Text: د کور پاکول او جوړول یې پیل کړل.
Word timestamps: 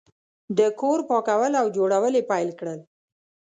د 0.57 0.59
کور 0.79 0.99
پاکول 1.09 1.53
او 1.61 1.65
جوړول 1.77 2.13
یې 2.19 2.27
پیل 2.31 2.49
کړل. 2.59 2.79